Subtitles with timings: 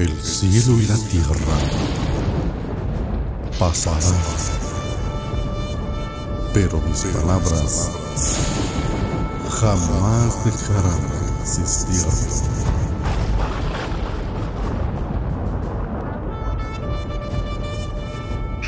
[0.00, 1.58] El cielo y la tierra
[3.58, 4.14] pasarán,
[6.54, 7.92] pero mis palabras
[9.60, 12.00] jamás dejarán de existir.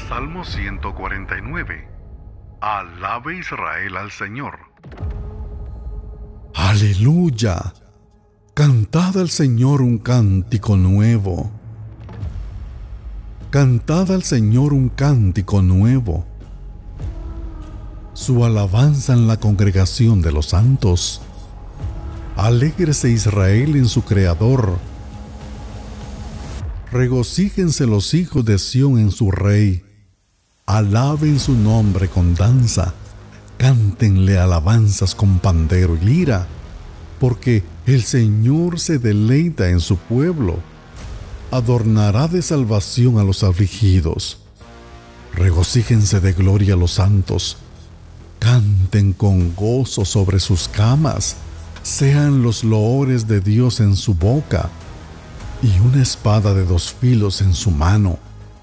[0.07, 1.89] Salmo 149.
[2.61, 4.59] Alabe Israel al Señor.
[6.55, 7.73] Aleluya.
[8.55, 11.51] Cantad al Señor un cántico nuevo.
[13.49, 16.27] Cantad al Señor un cántico nuevo.
[18.13, 21.23] Su alabanza en la congregación de los santos.
[22.37, 24.77] Alégrese Israel en su Creador.
[26.93, 29.83] Regocíjense los hijos de Sión en su Rey.
[30.67, 32.93] Alaben su nombre con danza.
[33.57, 36.47] Cántenle alabanzas con pandero y lira
[37.23, 40.59] porque el Señor se deleita en su pueblo.
[41.51, 44.39] Adornará de salvación a los afligidos.
[45.35, 47.57] Regocíjense de gloria los santos.
[48.39, 51.37] Canten con gozo sobre sus camas.
[51.83, 54.71] Sean los loores de Dios en su boca
[55.63, 58.19] y una espada de dos filos en su mano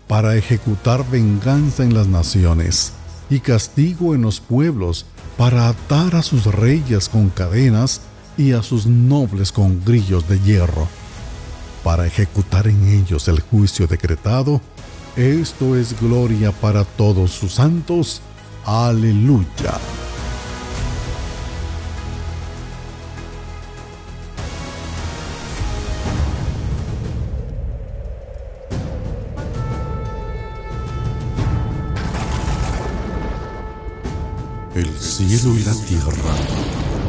[0.07, 2.93] para ejecutar venganza en las naciones
[3.29, 5.05] y castigo en los pueblos
[5.37, 8.01] para atar a sus reyes con cadenas
[8.39, 10.87] y a sus nobles con grillos de hierro,
[11.83, 14.61] para ejecutar en ellos el juicio decretado.
[15.17, 18.21] Esto es gloria para todos sus santos.
[18.63, 19.77] Aleluya.
[34.75, 37.08] El cielo y la tierra